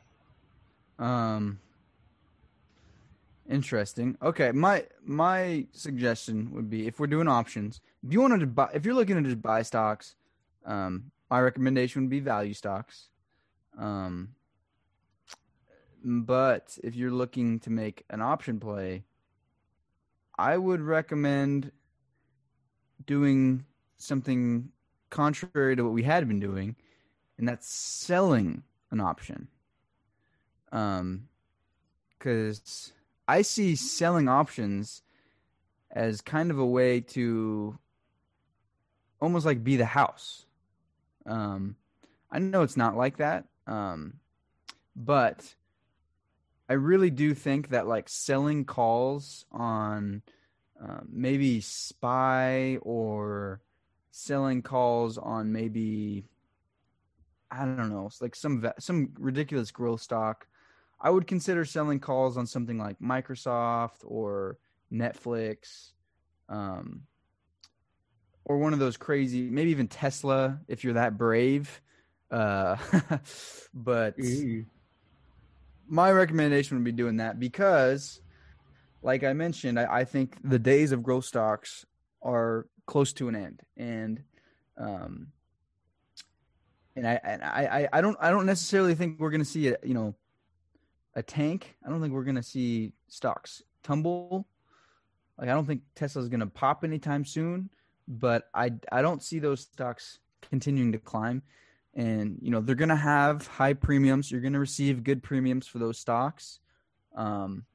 [0.99, 1.59] Um.
[3.49, 4.17] Interesting.
[4.21, 8.69] Okay, my my suggestion would be if we're doing options, if you wanted to buy,
[8.73, 10.15] if you're looking to just buy stocks,
[10.65, 13.09] um, my recommendation would be value stocks.
[13.77, 14.29] Um,
[16.05, 19.03] but if you're looking to make an option play,
[20.37, 21.71] I would recommend
[23.05, 23.65] doing
[23.97, 24.69] something
[25.09, 26.77] contrary to what we had been doing,
[27.37, 29.49] and that's selling an option.
[30.71, 31.27] Um,
[32.17, 32.93] because
[33.27, 35.01] I see selling options
[35.91, 37.77] as kind of a way to
[39.21, 40.45] almost like be the house.
[41.25, 41.75] Um,
[42.31, 44.15] I know it's not like that, um,
[44.95, 45.55] but
[46.67, 50.21] I really do think that like selling calls on
[50.81, 53.61] um, maybe spy or
[54.11, 56.25] selling calls on maybe
[57.49, 60.47] I don't know, like some some ridiculous growth stock.
[61.03, 64.57] I would consider selling calls on something like Microsoft or
[64.91, 65.91] Netflix,
[66.47, 67.01] um,
[68.45, 71.81] or one of those crazy, maybe even Tesla if you're that brave.
[72.31, 72.77] Uh,
[73.73, 74.15] but
[75.85, 78.21] my recommendation would be doing that because,
[79.01, 81.85] like I mentioned, I, I think the days of growth stocks
[82.21, 84.23] are close to an end, and
[84.77, 85.27] um,
[86.95, 89.67] and I and I, I I don't I don't necessarily think we're going to see
[89.67, 89.81] it.
[89.83, 90.15] you know
[91.15, 91.75] a tank.
[91.85, 94.47] I don't think we're going to see stocks tumble.
[95.37, 97.69] Like I don't think Tesla's going to pop anytime soon,
[98.07, 101.41] but I I don't see those stocks continuing to climb
[101.95, 105.67] and you know they're going to have high premiums you're going to receive good premiums
[105.67, 106.59] for those stocks
[107.15, 107.65] um,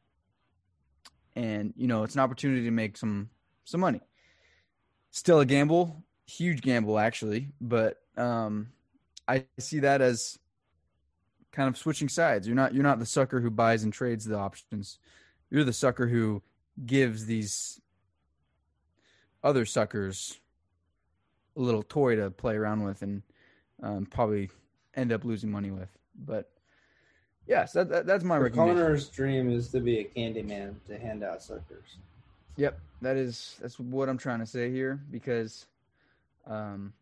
[1.36, 3.30] and you know it's an opportunity to make some
[3.64, 4.00] some money
[5.10, 8.68] still a gamble huge gamble actually but um,
[9.28, 10.38] i see that as
[11.58, 14.36] kind of switching sides you're not you're not the sucker who buys and trades the
[14.36, 14.98] options
[15.50, 16.40] you're the sucker who
[16.86, 17.80] gives these
[19.42, 20.38] other suckers
[21.56, 23.22] a little toy to play around with and
[23.82, 24.50] um, probably
[24.94, 25.88] end up losing money with.
[26.26, 26.50] But
[27.46, 28.48] yes, that, that that's my.
[28.48, 31.96] Connor's dream is to be a candy man to hand out suckers.
[32.56, 35.66] Yep, that is that's what I'm trying to say here because,
[36.46, 36.92] um,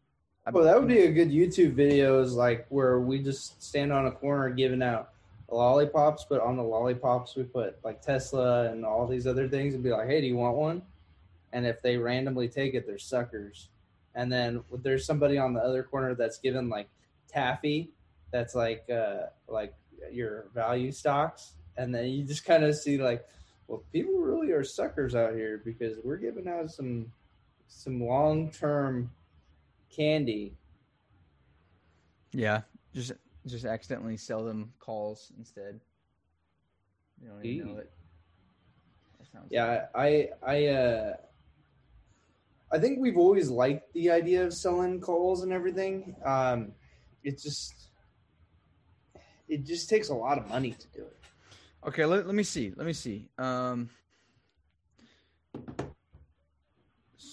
[0.52, 2.20] Well, that would be a good YouTube video.
[2.20, 5.11] Is like where we just stand on a corner giving out
[5.50, 9.82] lollipops, but on the lollipops we put like Tesla and all these other things, and
[9.82, 10.82] be like, "Hey, do you want one?"
[11.52, 13.70] And if they randomly take it, they're suckers.
[14.14, 16.88] And then there's somebody on the other corner that's given like
[17.28, 17.90] taffy,
[18.30, 19.74] that's like uh, like
[20.12, 23.26] your value stocks, and then you just kind of see like,
[23.66, 27.11] well, people really are suckers out here because we're giving out some
[27.66, 29.11] some long term
[29.94, 30.57] candy
[32.37, 32.62] yeah,
[32.94, 33.12] just
[33.46, 35.81] just accidentally sell them calls instead.
[37.22, 37.90] You don't even know it.
[39.49, 41.16] Yeah, I I uh
[42.70, 46.14] I think we've always liked the idea of selling calls and everything.
[46.25, 46.72] Um
[47.25, 47.88] it just
[49.49, 51.16] it just takes a lot of money to do it.
[51.87, 52.72] Okay, let, let me see.
[52.77, 53.29] Let me see.
[53.38, 53.88] Um,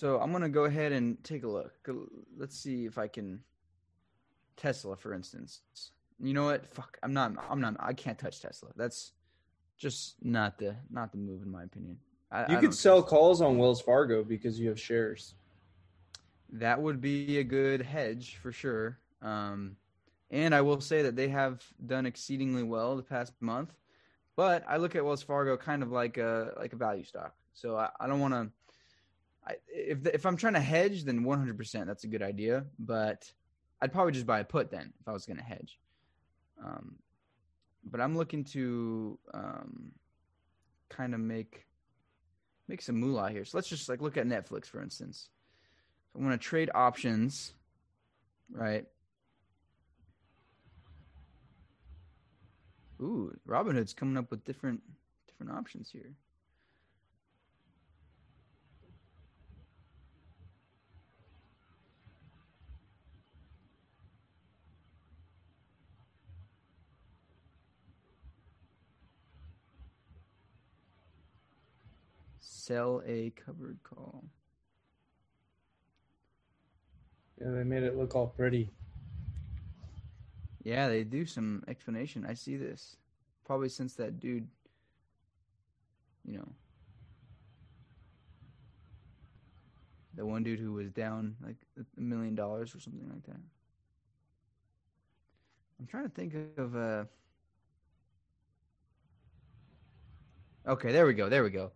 [0.04, 1.72] so I'm gonna go ahead and take a look.
[2.38, 3.40] Let's see if I can
[4.58, 5.62] Tesla, for instance.
[6.22, 6.66] You know what?
[6.76, 6.98] Fuck.
[7.02, 7.32] I'm not.
[7.50, 7.78] I'm not.
[7.80, 8.72] I can't touch Tesla.
[8.76, 9.14] That's
[9.78, 12.00] just not the not the move in my opinion.
[12.30, 15.36] I, You I could sell calls on Wells Fargo because you have shares.
[16.52, 19.00] That would be a good hedge for sure.
[19.22, 19.78] Um,
[20.32, 23.74] and I will say that they have done exceedingly well the past month.
[24.36, 27.36] But I look at Wells Fargo kind of like a like a value stock.
[27.54, 28.50] So I, I don't want to.
[29.46, 32.66] I, if if I'm trying to hedge, then 100% that's a good idea.
[32.80, 33.32] But
[33.82, 35.78] I'd probably just buy a put then if I was going to hedge.
[36.64, 36.96] Um,
[37.84, 39.92] but I'm looking to um,
[40.90, 41.66] kind of make
[42.68, 43.44] make some moolah here.
[43.44, 45.30] So let's just like look at Netflix for instance.
[46.12, 47.54] So I'm going to trade options,
[48.50, 48.86] right?
[53.02, 54.82] Ooh, Robinhood's coming up with different
[55.28, 56.14] different options here.
[72.66, 74.24] Sell a covered call.
[77.38, 78.70] Yeah, they made it look all pretty.
[80.64, 82.26] Yeah, they do some explanation.
[82.26, 82.96] I see this.
[83.44, 84.48] Probably since that dude,
[86.24, 86.48] you know,
[90.14, 93.42] the one dude who was down like a million dollars or something like that.
[95.82, 97.04] I'm trying to think of uh
[100.66, 101.28] Okay, there we go.
[101.28, 101.74] There we go.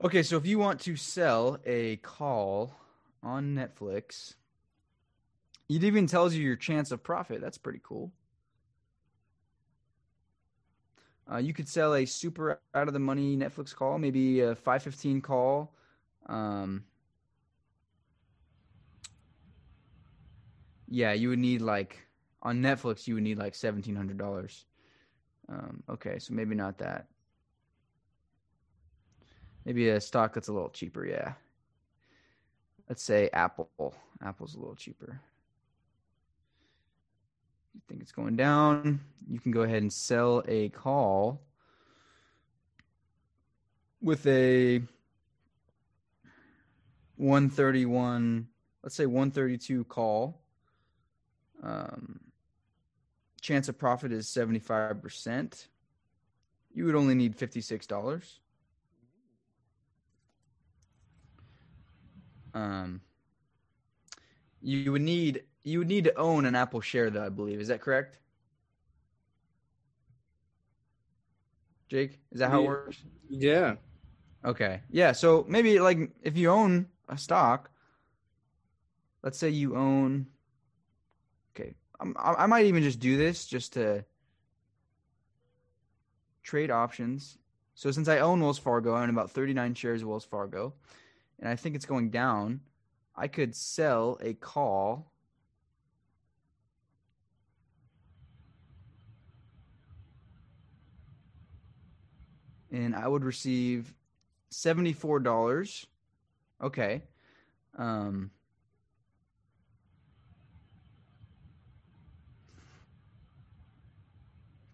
[0.00, 2.72] Okay, so if you want to sell a call
[3.20, 4.34] on Netflix,
[5.68, 7.40] it even tells you your chance of profit.
[7.40, 8.12] That's pretty cool.
[11.30, 15.20] Uh, you could sell a super out of the money Netflix call, maybe a 515
[15.20, 15.74] call.
[16.26, 16.84] Um,
[20.86, 22.06] yeah, you would need like
[22.40, 24.64] on Netflix, you would need like $1,700.
[25.48, 27.08] Um, okay, so maybe not that.
[29.64, 31.32] Maybe a stock that's a little cheaper, yeah.
[32.88, 33.94] Let's say Apple.
[34.22, 35.20] Apple's a little cheaper.
[37.74, 39.00] You think it's going down,
[39.30, 41.40] you can go ahead and sell a call
[44.00, 44.80] with a
[47.16, 48.48] 131,
[48.82, 50.40] let's say 132 call.
[51.62, 52.20] Um,
[53.40, 55.66] chance of profit is 75%.
[56.72, 58.38] You would only need $56.
[62.54, 63.00] Um,
[64.60, 67.24] you would need you would need to own an Apple share, though.
[67.24, 68.18] I believe is that correct?
[71.88, 72.98] Jake, is that how it works?
[73.30, 73.76] Yeah.
[74.44, 75.12] Okay, yeah.
[75.12, 77.70] So maybe like if you own a stock,
[79.22, 80.26] let's say you own.
[81.54, 84.04] Okay, I'm, I I might even just do this just to
[86.42, 87.38] trade options.
[87.74, 90.74] So since I own Wells Fargo, I own about 39 shares of Wells Fargo,
[91.38, 92.60] and I think it's going down.
[93.16, 95.10] I could sell a call
[102.70, 103.94] and I would receive
[104.50, 105.86] seventy-four dollars.
[106.62, 107.02] Okay.
[107.76, 108.30] Um,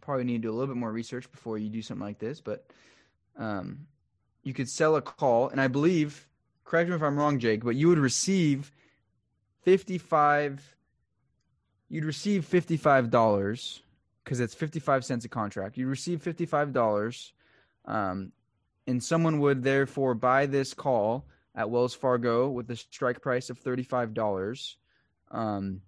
[0.00, 2.40] probably need to do a little bit more research before you do something like this,
[2.40, 2.66] but
[3.38, 3.86] um,
[4.42, 6.28] you could sell a call, and I believe,
[6.64, 8.72] correct me if I'm wrong, Jake, but you would receive
[9.62, 10.76] fifty-five.
[11.88, 13.82] You'd receive fifty-five dollars
[14.24, 15.76] because it's fifty-five cents a contract.
[15.76, 17.32] You'd receive fifty-five dollars
[17.84, 18.32] um,
[18.86, 23.60] and someone would therefore buy this call at Wells Fargo with a strike price of
[23.60, 24.74] $35.
[25.30, 25.80] Um,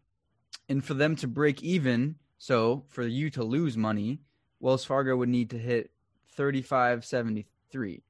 [0.68, 4.20] and for them to break even, so for you to lose money,
[4.60, 5.90] Wells Fargo would need to hit
[6.38, 8.02] 35.73.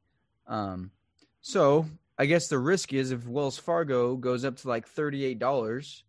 [0.47, 0.91] Um,
[1.41, 1.87] so
[2.19, 6.03] I guess the risk is if Wells Fargo goes up to like $38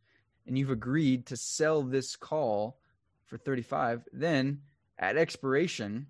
[0.46, 2.78] and you've agreed to sell this call
[3.26, 4.62] for 35, then
[4.98, 6.08] at expiration,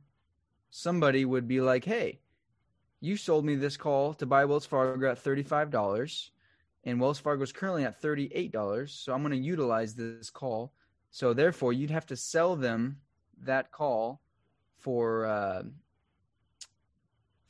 [0.70, 2.20] somebody would be like, "Hey,
[3.00, 6.32] you sold me this call to buy Wells Fargo at thirty-five dollars,
[6.84, 8.94] and Wells Fargo is currently at thirty-eight dollars.
[8.94, 10.74] So I'm going to utilize this call.
[11.12, 12.98] So therefore, you'd have to sell them
[13.44, 14.22] that call
[14.78, 15.64] for uh,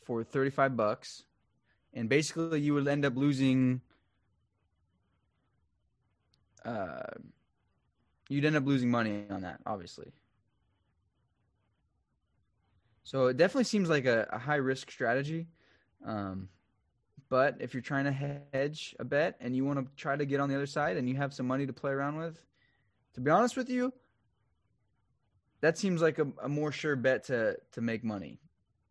[0.04, 1.24] for thirty-five bucks,
[1.98, 3.82] and basically you would end up losing.
[6.64, 7.02] Uh,
[8.30, 10.12] you'd end up losing money on that, obviously.
[13.04, 15.48] So it definitely seems like a, a high risk strategy.
[16.06, 16.50] Um,
[17.30, 20.40] but if you're trying to hedge a bet and you want to try to get
[20.40, 22.40] on the other side and you have some money to play around with,
[23.16, 23.92] to be honest with you,
[25.62, 28.40] that seems like a, a more sure bet to to make money.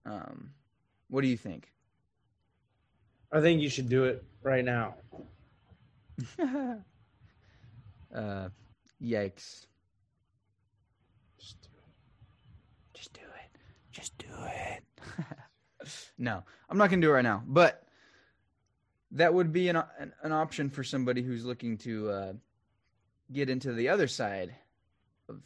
[0.04, 0.50] Um,
[1.08, 1.70] what do you think?
[3.32, 4.94] I think you should do it right now.
[8.14, 8.48] uh,
[9.02, 9.66] yikes!
[11.38, 11.68] Just do
[12.94, 13.58] Just do it.
[13.90, 14.84] Just do it.
[16.18, 17.42] no, I'm not gonna do it right now.
[17.46, 17.82] But
[19.12, 22.32] that would be an an, an option for somebody who's looking to uh,
[23.32, 24.54] get into the other side
[25.28, 25.40] of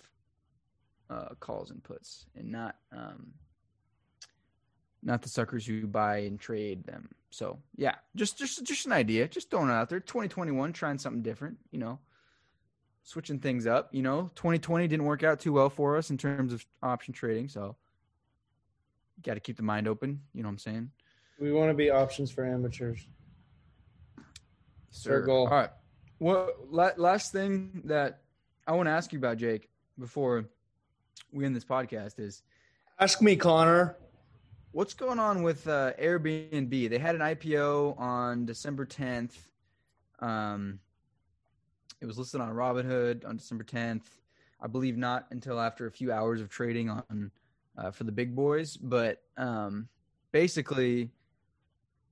[1.09, 3.33] uh, calls and puts, and not um,
[5.03, 7.09] not the suckers who buy and trade them.
[7.31, 10.01] So yeah, just just just an idea, just throwing it out there.
[10.01, 11.99] 2021, trying something different, you know,
[13.03, 13.89] switching things up.
[13.93, 17.49] You know, 2020 didn't work out too well for us in terms of option trading,
[17.49, 17.77] so
[19.23, 20.21] got to keep the mind open.
[20.35, 20.91] You know what I'm saying?
[21.39, 23.07] We want to be options for amateurs.
[24.91, 25.23] Sir.
[25.23, 25.47] goal.
[25.47, 25.71] All right.
[26.19, 28.21] Well, last thing that
[28.67, 30.47] I want to ask you about, Jake, before
[31.33, 32.43] we end this podcast is
[32.99, 33.97] ask me, Connor.
[34.73, 36.91] What's going on with uh, Airbnb?
[36.91, 39.33] They had an IPO on December 10th.
[40.21, 40.79] Um,
[42.01, 44.05] it was listed on Robinhood on December 10th.
[44.61, 47.33] I believe not until after a few hours of trading on
[47.77, 49.89] uh, for the big boys, but um,
[50.31, 51.11] basically,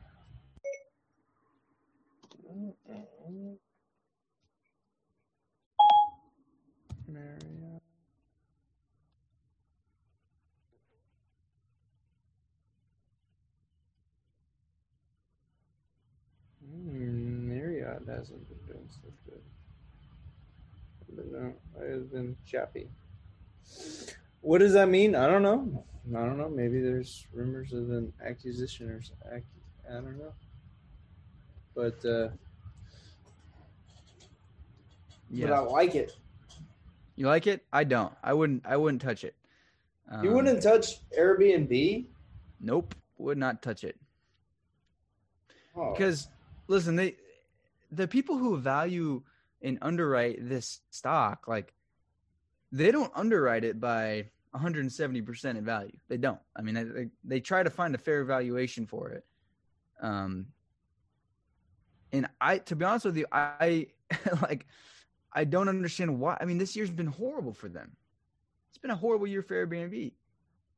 [7.08, 7.82] Marriott.
[16.70, 19.40] Mm, Marriott hasn't been doing so good.
[21.16, 22.90] But no, it's been chappy.
[24.42, 25.14] What does that mean?
[25.14, 25.86] I don't know.
[26.08, 26.48] I don't know.
[26.48, 29.00] Maybe there's rumors of an acquisition or
[29.32, 30.32] I don't know.
[31.74, 32.28] But uh,
[35.30, 36.12] yeah, but I like it.
[37.16, 37.64] You like it?
[37.72, 38.12] I don't.
[38.22, 38.66] I wouldn't.
[38.66, 39.34] I wouldn't touch it.
[40.10, 42.06] Um, you wouldn't touch Airbnb?
[42.60, 43.96] Nope, would not touch it.
[45.76, 45.92] Oh.
[45.92, 46.28] Because
[46.66, 47.16] listen, they
[47.90, 49.22] the people who value
[49.62, 51.72] and underwrite this stock, like
[52.70, 55.92] they don't underwrite it by 170% in value.
[56.08, 56.40] They don't.
[56.56, 59.24] I mean, they, they try to find a fair valuation for it.
[60.00, 60.46] Um,
[62.12, 63.86] and I, to be honest with you, I
[64.42, 64.66] like,
[65.32, 66.36] I don't understand why.
[66.40, 67.96] I mean, this year's been horrible for them.
[68.70, 70.12] It's been a horrible year for Airbnb.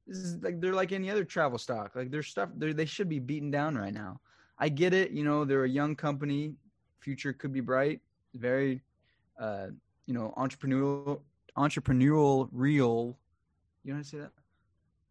[0.06, 1.96] This is like they're like any other travel stock.
[1.96, 4.20] Like their stuff, they should be beaten down right now.
[4.58, 5.10] I get it.
[5.10, 6.54] You know, they're a young company.
[7.00, 8.00] Future could be bright.
[8.34, 8.82] Very,
[9.40, 9.68] uh,
[10.06, 11.20] you know, entrepreneurial,
[11.56, 13.18] entrepreneurial, real
[13.84, 14.30] you know how to say that?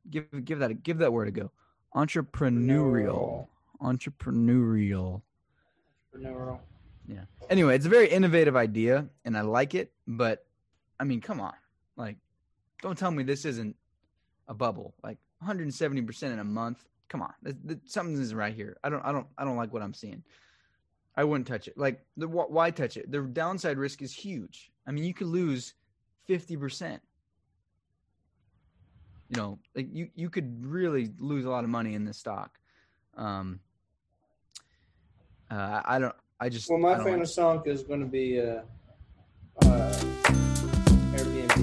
[0.09, 1.51] Give give that give that word a go.
[1.95, 3.47] Entrepreneurial.
[3.81, 5.21] Entrepreneurial.
[6.15, 6.59] Entrepreneurial.
[7.07, 7.25] Yeah.
[7.49, 9.91] Anyway, it's a very innovative idea, and I like it.
[10.07, 10.45] But
[10.99, 11.53] I mean, come on,
[11.95, 12.17] like,
[12.81, 13.75] don't tell me this isn't
[14.47, 14.93] a bubble.
[15.03, 16.85] Like 170 percent in a month.
[17.09, 17.33] Come on,
[17.85, 18.77] something is right here.
[18.83, 20.23] I don't, I don't, I don't like what I'm seeing.
[21.15, 21.77] I wouldn't touch it.
[21.77, 23.11] Like, the, why touch it?
[23.11, 24.71] The downside risk is huge.
[24.87, 25.75] I mean, you could lose
[26.25, 27.01] 50 percent
[29.33, 32.59] you know, like you you could really lose a lot of money in this stock.
[33.17, 33.59] Um,
[35.49, 36.13] uh, I don't.
[36.39, 36.69] I just.
[36.69, 37.35] Well, my famous like...
[37.35, 38.61] song is going to be uh,
[39.63, 39.93] uh,
[41.15, 41.57] Airbnb.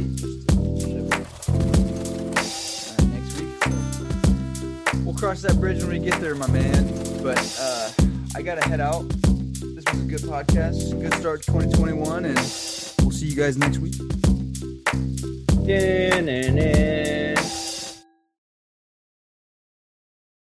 [3.13, 7.23] Next week, we'll cross that bridge when we get there, my man.
[7.23, 7.93] But uh,
[8.35, 9.09] I gotta head out.
[9.09, 13.79] This was a good podcast, good start to 2021, and we'll see you guys next
[13.79, 13.95] week.